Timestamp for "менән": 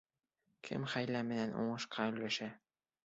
1.27-1.53